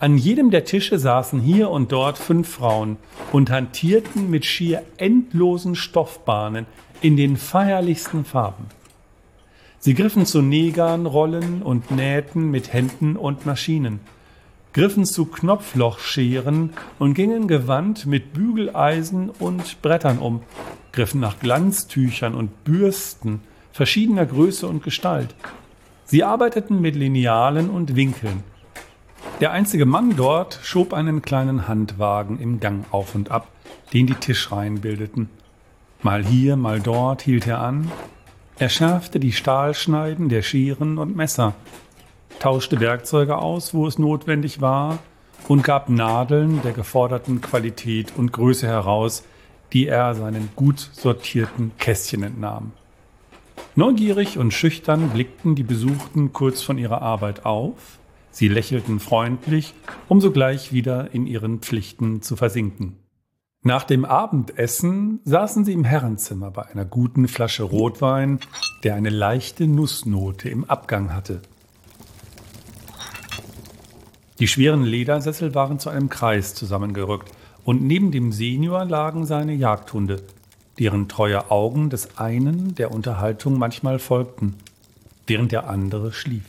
An 0.00 0.16
jedem 0.16 0.50
der 0.50 0.64
Tische 0.64 0.98
saßen 0.98 1.40
hier 1.40 1.70
und 1.70 1.92
dort 1.92 2.16
fünf 2.16 2.48
Frauen 2.48 2.96
und 3.32 3.50
hantierten 3.50 4.30
mit 4.30 4.46
schier 4.46 4.82
endlosen 4.96 5.74
Stoffbahnen 5.74 6.66
in 7.00 7.16
den 7.16 7.36
feierlichsten 7.36 8.24
Farben. 8.24 8.66
Sie 9.78 9.94
griffen 9.94 10.24
zu 10.24 10.40
Negern, 10.40 11.06
Rollen 11.06 11.62
und 11.62 11.90
nähten 11.90 12.50
mit 12.50 12.72
Händen 12.72 13.16
und 13.16 13.44
Maschinen 13.44 14.00
griffen 14.78 15.04
zu 15.04 15.26
Knopflochscheren 15.26 16.70
und 17.00 17.14
gingen 17.14 17.48
gewandt 17.48 18.06
mit 18.06 18.32
Bügeleisen 18.32 19.30
und 19.30 19.82
Brettern 19.82 20.18
um, 20.18 20.42
griffen 20.92 21.20
nach 21.20 21.40
Glanztüchern 21.40 22.34
und 22.34 22.64
Bürsten 22.64 23.40
verschiedener 23.78 24.26
Größe 24.26 24.66
und 24.66 24.82
Gestalt. 24.82 25.36
Sie 26.04 26.24
arbeiteten 26.24 26.80
mit 26.80 26.96
Linealen 26.96 27.70
und 27.70 27.94
Winkeln. 27.94 28.42
Der 29.40 29.52
einzige 29.52 29.86
Mann 29.86 30.16
dort 30.16 30.58
schob 30.64 30.92
einen 30.92 31.22
kleinen 31.22 31.68
Handwagen 31.68 32.40
im 32.40 32.58
Gang 32.58 32.86
auf 32.90 33.14
und 33.14 33.30
ab, 33.30 33.46
den 33.92 34.08
die 34.08 34.16
Tischreihen 34.16 34.80
bildeten. 34.80 35.30
Mal 36.02 36.24
hier, 36.24 36.56
mal 36.56 36.80
dort 36.80 37.22
hielt 37.22 37.46
er 37.46 37.60
an. 37.60 37.88
Er 38.58 38.68
schärfte 38.68 39.20
die 39.20 39.30
Stahlschneiden 39.30 40.28
der 40.28 40.42
Scheren 40.42 40.98
und 40.98 41.14
Messer, 41.14 41.54
tauschte 42.40 42.80
Werkzeuge 42.80 43.38
aus, 43.38 43.74
wo 43.74 43.86
es 43.86 43.96
notwendig 43.96 44.60
war, 44.60 44.98
und 45.46 45.62
gab 45.62 45.88
Nadeln 45.88 46.62
der 46.62 46.72
geforderten 46.72 47.40
Qualität 47.40 48.12
und 48.16 48.32
Größe 48.32 48.66
heraus, 48.66 49.22
die 49.72 49.86
er 49.86 50.16
seinen 50.16 50.48
gut 50.56 50.80
sortierten 50.80 51.70
Kästchen 51.78 52.24
entnahm. 52.24 52.72
Neugierig 53.76 54.38
und 54.38 54.52
schüchtern 54.52 55.10
blickten 55.10 55.54
die 55.54 55.62
Besuchten 55.62 56.32
kurz 56.32 56.62
von 56.62 56.78
ihrer 56.78 57.02
Arbeit 57.02 57.46
auf, 57.46 57.98
sie 58.30 58.48
lächelten 58.48 59.00
freundlich, 59.00 59.74
um 60.08 60.20
sogleich 60.20 60.72
wieder 60.72 61.14
in 61.14 61.26
ihren 61.26 61.60
Pflichten 61.60 62.22
zu 62.22 62.36
versinken. 62.36 62.96
Nach 63.62 63.84
dem 63.84 64.04
Abendessen 64.04 65.20
saßen 65.24 65.64
sie 65.64 65.72
im 65.72 65.84
Herrenzimmer 65.84 66.50
bei 66.50 66.66
einer 66.66 66.84
guten 66.84 67.26
Flasche 67.26 67.64
Rotwein, 67.64 68.38
der 68.84 68.94
eine 68.94 69.10
leichte 69.10 69.66
Nussnote 69.66 70.48
im 70.48 70.64
Abgang 70.64 71.12
hatte. 71.12 71.42
Die 74.38 74.46
schweren 74.46 74.84
Ledersessel 74.84 75.54
waren 75.56 75.80
zu 75.80 75.90
einem 75.90 76.08
Kreis 76.08 76.54
zusammengerückt, 76.54 77.32
und 77.64 77.82
neben 77.82 78.12
dem 78.12 78.32
Senior 78.32 78.84
lagen 78.84 79.26
seine 79.26 79.52
Jagdhunde, 79.52 80.22
deren 80.78 81.08
treue 81.08 81.50
Augen 81.50 81.90
des 81.90 82.18
einen 82.18 82.74
der 82.74 82.92
Unterhaltung 82.92 83.58
manchmal 83.58 83.98
folgten, 83.98 84.54
während 85.26 85.52
der 85.52 85.68
andere 85.68 86.12
schlief. 86.12 86.44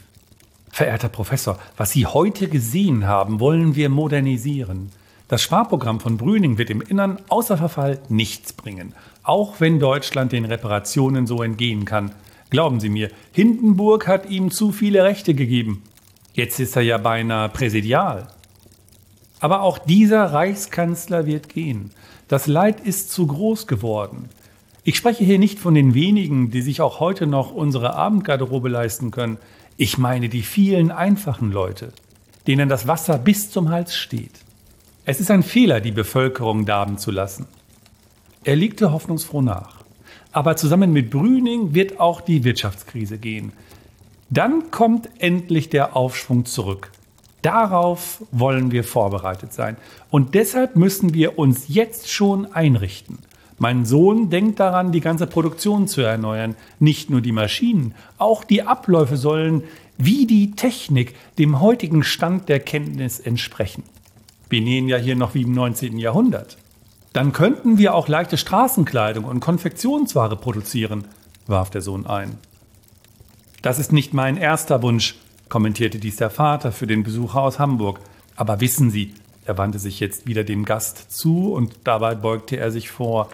Verehrter 0.72 1.10
Professor, 1.10 1.58
was 1.78 1.92
Sie 1.92 2.06
heute 2.06 2.48
gesehen 2.48 3.08
haben, 3.08 3.40
wollen 3.40 3.76
wir 3.76 3.90
modernisieren. 3.90 4.92
Das 5.28 5.42
Sparprogramm 5.42 6.00
von 6.00 6.18
Brüning 6.18 6.58
wird 6.58 6.70
im 6.70 6.82
Innern 6.82 7.20
außer 7.28 7.58
Verfall 7.58 8.00
nichts 8.10 8.54
bringen, 8.54 8.94
auch 9.24 9.60
wenn 9.60 9.80
Deutschland 9.80 10.32
den 10.32 10.46
Reparationen 10.46 11.28
so 11.28 11.44
entgehen 11.44 11.86
kann. 11.86 12.12
Glauben 12.50 12.80
Sie 12.80 12.90
mir, 12.90 13.12
Hindenburg 13.32 14.08
hat 14.08 14.30
ihm 14.30 14.50
zu 14.50 14.72
viele 14.72 15.04
Rechte 15.04 15.34
gegeben. 15.34 15.84
Jetzt 16.34 16.60
ist 16.60 16.76
er 16.76 16.82
ja 16.82 16.98
beinahe 16.98 17.50
präsidial. 17.50 18.28
Aber 19.40 19.62
auch 19.62 19.78
dieser 19.78 20.26
Reichskanzler 20.26 21.26
wird 21.26 21.50
gehen. 21.50 21.92
Das 22.28 22.48
Leid 22.48 22.82
ist 22.82 23.12
zu 23.12 23.28
groß 23.28 23.68
geworden. 23.68 24.30
Ich 24.84 24.98
spreche 24.98 25.24
hier 25.24 25.40
nicht 25.40 25.60
von 25.60 25.74
den 25.74 25.94
wenigen, 25.94 26.52
die 26.52 26.62
sich 26.62 26.82
auch 26.82 27.00
heute 27.00 27.28
noch 27.28 27.52
unsere 27.52 27.96
Abendgarderobe 27.96 28.70
leisten 28.70 29.12
können. 29.12 29.38
Ich 29.78 29.98
meine 29.98 30.30
die 30.30 30.42
vielen 30.42 30.92
einfachen 30.92 31.52
Leute, 31.52 31.94
denen 32.48 32.70
das 32.70 32.88
Wasser 32.88 33.18
bis 33.18 33.52
zum 33.52 33.70
Hals 33.70 33.96
steht. 33.96 34.32
Es 35.06 35.20
ist 35.20 35.32
ein 35.32 35.44
Fehler, 35.44 35.80
die 35.80 35.92
Bevölkerung 35.92 36.66
darben 36.66 36.98
zu 36.98 37.12
lassen. 37.12 37.48
Er 38.44 38.56
legte 38.56 38.92
hoffnungsfroh 38.92 39.42
nach. 39.42 39.80
Aber 40.32 40.56
zusammen 40.56 40.94
mit 40.94 41.10
Brüning 41.10 41.74
wird 41.74 42.00
auch 42.00 42.22
die 42.22 42.44
Wirtschaftskrise 42.44 43.18
gehen. 43.18 43.52
Dann 44.30 44.70
kommt 44.70 45.10
endlich 45.18 45.70
der 45.70 45.96
Aufschwung 45.96 46.46
zurück. 46.46 46.92
Darauf 47.42 48.24
wollen 48.32 48.72
wir 48.72 48.84
vorbereitet 48.84 49.54
sein. 49.54 49.78
Und 50.10 50.36
deshalb 50.36 50.76
müssen 50.76 51.14
wir 51.14 51.40
uns 51.40 51.66
jetzt 51.68 52.12
schon 52.12 52.52
einrichten. 52.54 53.20
Mein 53.58 53.86
Sohn 53.86 54.30
denkt 54.30 54.60
daran, 54.60 54.92
die 54.92 55.02
ganze 55.02 55.28
Produktion 55.28 55.88
zu 55.88 56.02
erneuern. 56.02 56.56
Nicht 56.80 57.10
nur 57.10 57.22
die 57.22 57.34
Maschinen, 57.34 57.94
auch 58.18 58.44
die 58.44 58.64
Abläufe 58.64 59.18
sollen 59.18 59.64
wie 59.98 60.26
die 60.26 60.52
Technik 60.52 61.14
dem 61.38 61.60
heutigen 61.60 62.04
Stand 62.04 62.48
der 62.48 62.62
Kenntnis 62.62 63.20
entsprechen. 63.20 63.84
Wir 64.50 64.62
nähen 64.62 64.88
ja 64.88 64.98
hier 64.98 65.18
noch 65.18 65.36
wie 65.36 65.42
im 65.42 65.52
19. 65.52 66.00
Jahrhundert. 66.00 66.58
Dann 67.12 67.34
könnten 67.34 67.78
wir 67.78 67.94
auch 67.94 68.08
leichte 68.08 68.38
Straßenkleidung 68.38 69.26
und 69.26 69.42
Konfektionsware 69.42 70.38
produzieren, 70.38 71.04
warf 71.48 71.70
der 71.70 71.82
Sohn 71.82 72.08
ein. 72.08 72.38
Das 73.62 73.78
ist 73.78 73.92
nicht 73.92 74.14
mein 74.14 74.38
erster 74.38 74.82
Wunsch, 74.82 75.16
kommentierte 75.50 76.00
dies 76.00 76.18
der 76.18 76.30
Vater 76.30 76.72
für 76.72 76.88
den 76.88 77.04
Besucher 77.04 77.42
aus 77.42 77.60
Hamburg. 77.60 78.00
Aber 78.36 78.62
wissen 78.62 78.92
Sie, 78.92 79.14
er 79.46 79.58
wandte 79.58 79.80
sich 79.80 80.00
jetzt 80.00 80.28
wieder 80.28 80.44
dem 80.44 80.64
Gast 80.64 81.12
zu 81.12 81.54
und 81.54 81.74
dabei 81.84 82.16
beugte 82.16 82.58
er 82.58 82.72
sich 82.72 82.90
vor. 82.90 83.30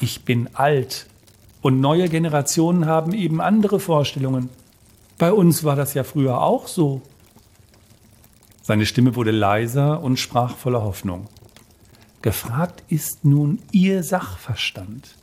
Ich 0.00 0.24
bin 0.24 0.48
alt 0.54 1.06
und 1.60 1.80
neue 1.80 2.08
Generationen 2.08 2.86
haben 2.86 3.12
eben 3.12 3.40
andere 3.40 3.78
Vorstellungen. 3.78 4.48
Bei 5.18 5.32
uns 5.32 5.62
war 5.62 5.76
das 5.76 5.94
ja 5.94 6.04
früher 6.04 6.40
auch 6.40 6.66
so. 6.66 7.02
Seine 8.62 8.86
Stimme 8.86 9.14
wurde 9.14 9.30
leiser 9.30 10.02
und 10.02 10.18
sprach 10.18 10.56
voller 10.56 10.82
Hoffnung. 10.82 11.28
Gefragt 12.22 12.82
ist 12.88 13.24
nun 13.24 13.58
Ihr 13.72 14.02
Sachverstand. 14.02 15.16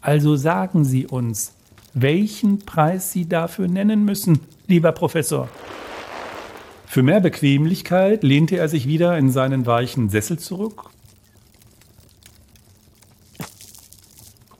Also 0.00 0.36
sagen 0.36 0.84
Sie 0.84 1.06
uns, 1.06 1.52
welchen 1.92 2.60
Preis 2.60 3.12
Sie 3.12 3.28
dafür 3.28 3.68
nennen 3.68 4.04
müssen, 4.04 4.40
lieber 4.66 4.92
Professor. 4.92 5.48
Für 6.86 7.02
mehr 7.02 7.20
Bequemlichkeit 7.20 8.22
lehnte 8.22 8.56
er 8.56 8.68
sich 8.68 8.86
wieder 8.86 9.18
in 9.18 9.30
seinen 9.30 9.66
weichen 9.66 10.08
Sessel 10.08 10.38
zurück 10.38 10.90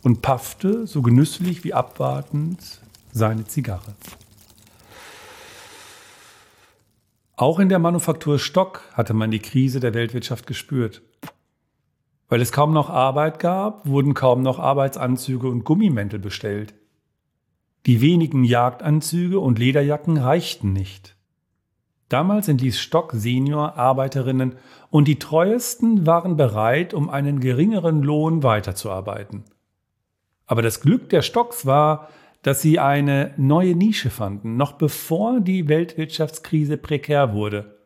und 0.02 0.20
paffte 0.20 0.87
so 0.87 1.00
genüsslich 1.00 1.64
wie 1.64 1.75
abwartend 1.75 2.80
seine 3.12 3.46
Zigarre. 3.46 3.94
Auch 7.37 7.58
in 7.58 7.68
der 7.68 7.78
Manufaktur 7.78 8.38
Stock 8.38 8.82
hatte 8.92 9.14
man 9.14 9.30
die 9.30 9.40
Krise 9.40 9.80
der 9.80 9.94
Weltwirtschaft 9.94 10.46
gespürt. 10.46 11.02
Weil 12.28 12.40
es 12.40 12.52
kaum 12.52 12.73
noch 12.73 12.90
Arbeit 12.90 13.38
gab, 13.38 13.87
wurden 13.87 14.14
kaum 14.14 14.42
noch 14.42 14.58
Arbeitsanzüge 14.58 15.49
und 15.49 15.64
Gummimäntel 15.64 16.18
bestellt. 16.18 16.75
Die 17.87 18.00
wenigen 18.00 18.45
Jagdanzüge 18.45 19.38
und 19.41 19.59
Lederjacken 19.59 20.17
reichten 20.17 20.73
nicht. 20.73 21.17
Damals 22.08 22.49
entließ 22.49 22.78
Stock 22.78 23.13
Senior 23.15 23.76
Arbeiterinnen 23.76 24.56
und 24.91 25.08
die 25.08 25.19
treuesten 25.19 26.06
waren 26.06 26.37
bereit, 26.37 26.95
um 26.95 27.11
einen 27.11 27.41
geringeren 27.41 28.02
Lohn 28.02 28.43
weiterzuarbeiten. 28.43 29.45
Aber 30.47 30.63
das 30.63 30.80
Glück 30.80 31.08
der 31.11 31.23
Stocks 31.23 31.67
war, 31.67 32.08
dass 32.43 32.61
sie 32.61 32.78
eine 32.78 33.32
neue 33.37 33.75
Nische 33.75 34.11
fanden, 34.11 34.56
noch 34.56 34.73
bevor 34.73 35.41
die 35.41 35.69
Weltwirtschaftskrise 35.69 36.76
prekär 36.76 37.32
wurde. 37.32 37.78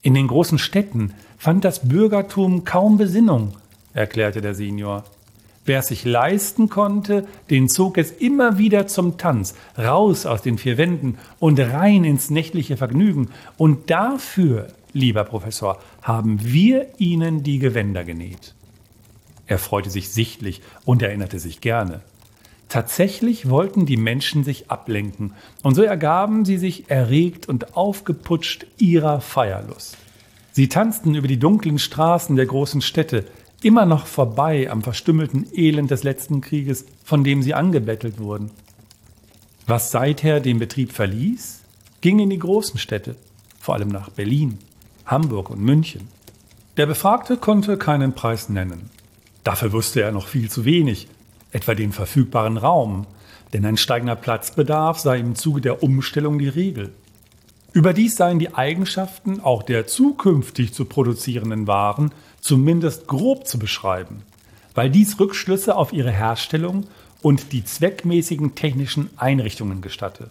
In 0.00 0.14
den 0.14 0.26
großen 0.26 0.58
Städten 0.58 1.14
fand 1.38 1.64
das 1.64 1.88
Bürgertum 1.88 2.64
kaum 2.64 2.96
Besinnung, 2.96 3.54
erklärte 3.92 4.40
der 4.40 4.54
Senior. 4.54 5.04
Wer 5.64 5.78
es 5.78 5.86
sich 5.86 6.04
leisten 6.04 6.68
konnte, 6.68 7.26
den 7.48 7.68
zog 7.68 7.96
es 7.96 8.10
immer 8.10 8.58
wieder 8.58 8.86
zum 8.86 9.16
Tanz, 9.16 9.54
raus 9.78 10.26
aus 10.26 10.42
den 10.42 10.58
vier 10.58 10.76
Wänden 10.76 11.16
und 11.38 11.58
rein 11.58 12.04
ins 12.04 12.28
nächtliche 12.28 12.76
Vergnügen. 12.76 13.30
Und 13.56 13.90
dafür, 13.90 14.68
lieber 14.92 15.24
Professor, 15.24 15.78
haben 16.02 16.38
wir 16.42 16.88
Ihnen 16.98 17.42
die 17.42 17.58
Gewänder 17.58 18.04
genäht. 18.04 18.54
Er 19.46 19.58
freute 19.58 19.90
sich 19.90 20.10
sichtlich 20.10 20.60
und 20.84 21.02
erinnerte 21.02 21.38
sich 21.38 21.60
gerne. 21.60 22.00
Tatsächlich 22.68 23.48
wollten 23.48 23.86
die 23.86 23.96
Menschen 23.96 24.42
sich 24.42 24.70
ablenken, 24.70 25.32
und 25.62 25.74
so 25.74 25.82
ergaben 25.82 26.44
sie 26.44 26.56
sich 26.56 26.90
erregt 26.90 27.48
und 27.48 27.76
aufgeputscht 27.76 28.66
ihrer 28.78 29.20
Feierlust. 29.20 29.96
Sie 30.52 30.68
tanzten 30.68 31.14
über 31.14 31.28
die 31.28 31.38
dunklen 31.38 31.78
Straßen 31.78 32.36
der 32.36 32.46
großen 32.46 32.80
Städte, 32.80 33.26
immer 33.64 33.86
noch 33.86 34.06
vorbei 34.06 34.70
am 34.70 34.82
verstümmelten 34.82 35.46
Elend 35.52 35.90
des 35.90 36.02
letzten 36.02 36.40
Krieges, 36.40 36.84
von 37.02 37.24
dem 37.24 37.42
sie 37.42 37.54
angebettelt 37.54 38.18
wurden. 38.18 38.50
Was 39.66 39.90
seither 39.90 40.40
den 40.40 40.58
Betrieb 40.58 40.92
verließ, 40.92 41.62
ging 42.02 42.18
in 42.18 42.28
die 42.28 42.38
großen 42.38 42.78
Städte, 42.78 43.16
vor 43.58 43.74
allem 43.74 43.88
nach 43.88 44.10
Berlin, 44.10 44.58
Hamburg 45.06 45.48
und 45.48 45.60
München. 45.60 46.08
Der 46.76 46.86
Befragte 46.86 47.38
konnte 47.38 47.78
keinen 47.78 48.12
Preis 48.12 48.50
nennen. 48.50 48.90
Dafür 49.42 49.72
wusste 49.72 50.02
er 50.02 50.12
noch 50.12 50.28
viel 50.28 50.50
zu 50.50 50.64
wenig, 50.64 51.08
etwa 51.52 51.74
den 51.74 51.92
verfügbaren 51.92 52.58
Raum, 52.58 53.06
denn 53.54 53.64
ein 53.64 53.76
steigender 53.76 54.16
Platzbedarf 54.16 54.98
sei 54.98 55.18
im 55.20 55.36
Zuge 55.36 55.60
der 55.60 55.82
Umstellung 55.82 56.38
die 56.38 56.48
Regel. 56.48 56.92
Überdies 57.74 58.14
seien 58.14 58.38
die 58.38 58.54
Eigenschaften 58.54 59.40
auch 59.40 59.64
der 59.64 59.88
zukünftig 59.88 60.72
zu 60.72 60.84
produzierenden 60.84 61.66
Waren 61.66 62.12
zumindest 62.40 63.08
grob 63.08 63.48
zu 63.48 63.58
beschreiben, 63.58 64.22
weil 64.76 64.90
dies 64.90 65.18
Rückschlüsse 65.18 65.74
auf 65.74 65.92
ihre 65.92 66.12
Herstellung 66.12 66.86
und 67.20 67.50
die 67.50 67.64
zweckmäßigen 67.64 68.54
technischen 68.54 69.10
Einrichtungen 69.16 69.80
gestatte. 69.80 70.30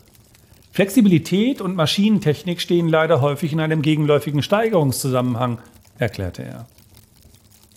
Flexibilität 0.72 1.60
und 1.60 1.76
Maschinentechnik 1.76 2.62
stehen 2.62 2.88
leider 2.88 3.20
häufig 3.20 3.52
in 3.52 3.60
einem 3.60 3.82
gegenläufigen 3.82 4.42
Steigerungszusammenhang, 4.42 5.58
erklärte 5.98 6.44
er. 6.44 6.66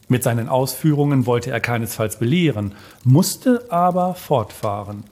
Mit 0.06 0.22
seinen 0.22 0.48
Ausführungen 0.48 1.26
wollte 1.26 1.50
er 1.50 1.58
keinesfalls 1.58 2.20
belehren, 2.20 2.72
musste 3.02 3.66
aber 3.70 4.14
fortfahren. 4.14 5.02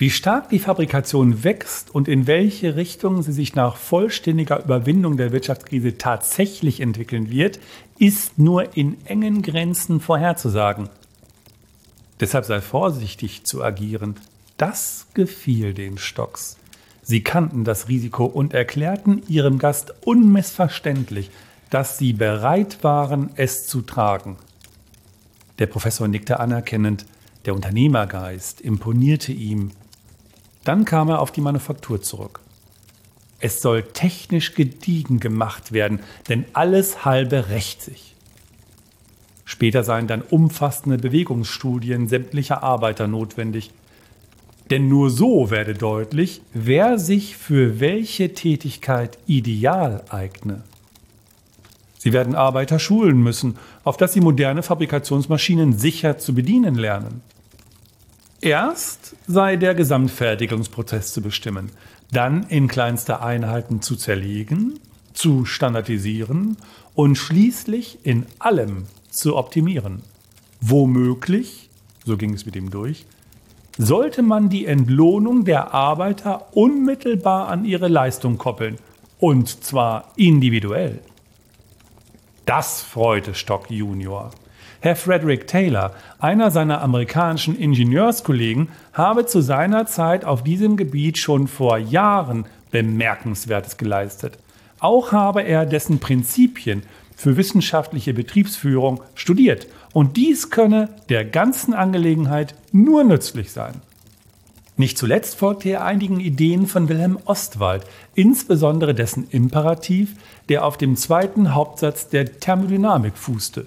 Wie 0.00 0.08
stark 0.08 0.48
die 0.48 0.58
Fabrikation 0.58 1.44
wächst 1.44 1.94
und 1.94 2.08
in 2.08 2.26
welche 2.26 2.74
Richtung 2.74 3.22
sie 3.22 3.32
sich 3.34 3.54
nach 3.54 3.76
vollständiger 3.76 4.64
Überwindung 4.64 5.18
der 5.18 5.30
Wirtschaftskrise 5.30 5.98
tatsächlich 5.98 6.80
entwickeln 6.80 7.28
wird, 7.28 7.60
ist 7.98 8.38
nur 8.38 8.78
in 8.78 8.96
engen 9.04 9.42
Grenzen 9.42 10.00
vorherzusagen. 10.00 10.88
Deshalb 12.18 12.46
sei 12.46 12.62
vorsichtig 12.62 13.44
zu 13.44 13.62
agieren. 13.62 14.14
Das 14.56 15.06
gefiel 15.12 15.74
den 15.74 15.98
Stocks. 15.98 16.56
Sie 17.02 17.22
kannten 17.22 17.64
das 17.64 17.88
Risiko 17.88 18.24
und 18.24 18.54
erklärten 18.54 19.22
ihrem 19.28 19.58
Gast 19.58 19.92
unmissverständlich, 20.06 21.30
dass 21.68 21.98
sie 21.98 22.14
bereit 22.14 22.82
waren, 22.82 23.28
es 23.36 23.66
zu 23.66 23.82
tragen. 23.82 24.38
Der 25.58 25.66
Professor 25.66 26.08
nickte 26.08 26.40
anerkennend, 26.40 27.04
der 27.44 27.54
Unternehmergeist 27.54 28.62
imponierte 28.62 29.32
ihm, 29.32 29.72
dann 30.64 30.84
kam 30.84 31.08
er 31.08 31.20
auf 31.20 31.32
die 31.32 31.40
Manufaktur 31.40 32.02
zurück. 32.02 32.40
Es 33.40 33.62
soll 33.62 33.82
technisch 33.82 34.54
gediegen 34.54 35.18
gemacht 35.18 35.72
werden, 35.72 36.00
denn 36.28 36.44
alles 36.52 37.04
halbe 37.04 37.48
rächt 37.48 37.82
sich. 37.82 38.14
Später 39.46 39.82
seien 39.82 40.06
dann 40.06 40.22
umfassende 40.22 40.98
Bewegungsstudien 40.98 42.06
sämtlicher 42.06 42.62
Arbeiter 42.62 43.08
notwendig. 43.08 43.72
Denn 44.70 44.88
nur 44.88 45.10
so 45.10 45.50
werde 45.50 45.74
deutlich, 45.74 46.42
wer 46.52 46.98
sich 46.98 47.36
für 47.36 47.80
welche 47.80 48.34
Tätigkeit 48.34 49.18
ideal 49.26 50.04
eigne. 50.08 50.62
Sie 51.98 52.12
werden 52.12 52.34
Arbeiter 52.34 52.78
schulen 52.78 53.20
müssen, 53.22 53.58
auf 53.82 53.96
dass 53.96 54.12
sie 54.12 54.20
moderne 54.20 54.62
Fabrikationsmaschinen 54.62 55.72
sicher 55.72 56.18
zu 56.18 56.34
bedienen 56.34 56.76
lernen. 56.76 57.20
Erst 58.42 59.16
sei 59.26 59.56
der 59.56 59.74
Gesamtfertigungsprozess 59.74 61.12
zu 61.12 61.20
bestimmen, 61.20 61.72
dann 62.10 62.44
in 62.44 62.68
kleinste 62.68 63.20
Einheiten 63.20 63.82
zu 63.82 63.96
zerlegen, 63.96 64.80
zu 65.12 65.44
standardisieren 65.44 66.56
und 66.94 67.16
schließlich 67.16 67.98
in 68.02 68.24
allem 68.38 68.86
zu 69.10 69.36
optimieren. 69.36 70.02
Womöglich, 70.62 71.68
so 72.06 72.16
ging 72.16 72.32
es 72.32 72.46
mit 72.46 72.56
ihm 72.56 72.70
durch, 72.70 73.04
sollte 73.76 74.22
man 74.22 74.48
die 74.48 74.64
Entlohnung 74.64 75.44
der 75.44 75.74
Arbeiter 75.74 76.56
unmittelbar 76.56 77.48
an 77.48 77.66
ihre 77.66 77.88
Leistung 77.88 78.38
koppeln, 78.38 78.76
und 79.18 79.64
zwar 79.64 80.12
individuell. 80.16 81.00
Das 82.46 82.80
freute 82.80 83.34
Stock 83.34 83.70
Junior. 83.70 84.30
Herr 84.80 84.96
Frederick 84.96 85.46
Taylor, 85.46 85.94
einer 86.18 86.50
seiner 86.50 86.80
amerikanischen 86.82 87.56
Ingenieurskollegen, 87.56 88.68
habe 88.92 89.26
zu 89.26 89.40
seiner 89.40 89.86
Zeit 89.86 90.24
auf 90.24 90.42
diesem 90.42 90.76
Gebiet 90.76 91.18
schon 91.18 91.48
vor 91.48 91.78
Jahren 91.78 92.46
Bemerkenswertes 92.70 93.76
geleistet. 93.76 94.38
Auch 94.78 95.12
habe 95.12 95.42
er 95.42 95.66
dessen 95.66 95.98
Prinzipien 95.98 96.82
für 97.16 97.36
wissenschaftliche 97.36 98.14
Betriebsführung 98.14 99.02
studiert 99.14 99.66
und 99.92 100.16
dies 100.16 100.48
könne 100.48 100.88
der 101.10 101.24
ganzen 101.24 101.74
Angelegenheit 101.74 102.54
nur 102.72 103.04
nützlich 103.04 103.52
sein. 103.52 103.74
Nicht 104.78 104.96
zuletzt 104.96 105.36
folgte 105.36 105.68
er 105.68 105.84
einigen 105.84 106.20
Ideen 106.20 106.66
von 106.66 106.88
Wilhelm 106.88 107.18
Ostwald, 107.26 107.84
insbesondere 108.14 108.94
dessen 108.94 109.28
Imperativ, 109.28 110.14
der 110.48 110.64
auf 110.64 110.78
dem 110.78 110.96
zweiten 110.96 111.54
Hauptsatz 111.54 112.08
der 112.08 112.40
Thermodynamik 112.40 113.18
fußte. 113.18 113.66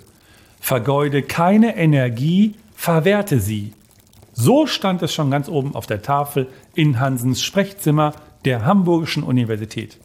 Vergeude 0.64 1.24
keine 1.24 1.76
Energie, 1.76 2.56
verwerte 2.74 3.42
sie. 3.42 3.74
So 4.32 4.66
stand 4.66 5.02
es 5.02 5.14
schon 5.14 5.30
ganz 5.30 5.50
oben 5.50 5.76
auf 5.76 5.88
der 5.88 6.02
Tafel 6.02 6.48
in 6.74 7.02
Hansens 7.02 7.44
Sprechzimmer 7.44 8.14
der 8.46 8.64
Hamburgischen 8.64 9.24
Universität. 9.24 10.00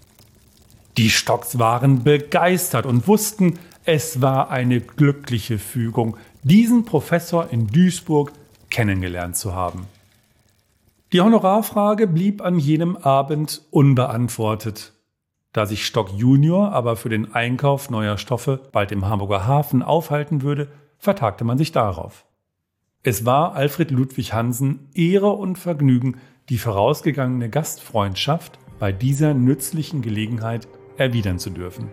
Die 0.97 1.11
Stocks 1.11 1.61
waren 1.61 2.03
begeistert 2.03 2.87
und 2.87 3.07
wussten, 3.07 3.61
es 3.85 4.21
war 4.21 4.51
eine 4.51 4.81
glückliche 4.81 5.61
Fügung, 5.61 6.17
diesen 6.43 6.85
Professor 6.85 7.53
in 7.53 7.69
Duisburg 7.69 8.33
kennengelernt 8.69 9.37
zu 9.37 9.55
haben. 9.55 9.87
Die 11.13 11.21
Honorarfrage 11.21 12.09
blieb 12.09 12.43
an 12.43 12.59
jenem 12.59 12.97
Abend 12.97 13.63
unbeantwortet. 13.71 14.93
Da 15.53 15.67
sich 15.67 15.87
Stock 15.87 16.13
Junior 16.13 16.73
aber 16.73 16.97
für 16.97 17.09
den 17.09 17.35
Einkauf 17.35 17.91
neuer 17.91 18.19
Stoffe 18.19 18.61
bald 18.73 18.93
im 18.93 19.07
Hamburger 19.07 19.47
Hafen 19.47 19.83
aufhalten 19.83 20.43
würde, 20.43 20.69
vertagte 20.99 21.45
man 21.45 21.59
sich 21.59 21.73
darauf. 21.73 22.27
Es 23.03 23.25
war 23.25 23.55
Alfred 23.55 23.91
Ludwig 23.91 24.33
Hansen 24.33 24.89
Ehre 24.95 25.31
und 25.31 25.57
Vergnügen, 25.57 26.17
die 26.49 26.59
vorausgegangene 26.59 27.49
Gastfreundschaft 27.49 28.59
bei 28.79 28.93
dieser 28.93 29.35
nützlichen 29.35 30.03
Gelegenheit 30.03 30.69
erwidern 30.97 31.39
zu 31.39 31.51
dürfen. 31.51 31.91